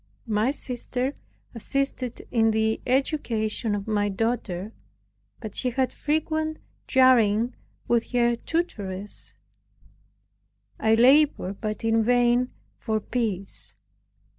My 0.25 0.49
sister 0.49 1.13
assisted 1.53 2.23
in 2.31 2.49
the 2.49 2.81
education 2.87 3.75
of 3.75 3.87
my 3.87 4.09
daughter, 4.09 4.71
but 5.39 5.53
she 5.53 5.69
had 5.69 5.93
frequent 5.93 6.57
jarring 6.87 7.53
with 7.87 8.09
her 8.09 8.35
tutoress 8.35 9.35
I 10.79 10.95
labored 10.95 11.61
but 11.61 11.83
in 11.85 12.01
vain 12.03 12.49
for 12.79 12.99
peace. 12.99 13.75